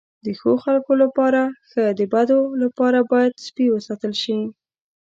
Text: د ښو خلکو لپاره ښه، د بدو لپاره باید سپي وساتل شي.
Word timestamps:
د 0.25 0.27
ښو 0.39 0.51
خلکو 0.65 0.93
لپاره 1.03 1.41
ښه، 1.69 1.85
د 1.99 2.01
بدو 2.13 2.39
لپاره 2.63 2.99
باید 3.11 3.41
سپي 3.45 3.65
وساتل 3.71 4.13
شي. 4.23 4.39